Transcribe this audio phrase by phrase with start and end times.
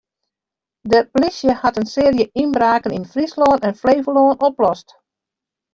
[0.93, 4.87] De plysje hat in searje ynbraken yn Fryslân en Flevolân oplost.